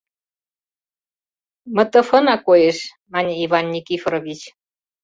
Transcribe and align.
—МТФ-на 1.75 2.35
коеш,— 2.47 2.77
мане 3.11 3.33
Иван 3.45 3.65
Никифорович. 3.73 4.41